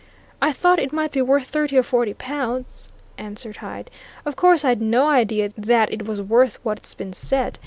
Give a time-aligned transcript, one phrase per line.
[0.41, 3.91] "I thought it might be worth thirty or forty pounds," answered Hyde.
[4.25, 7.59] "Of course, I'd no idea that it was worth what's been said.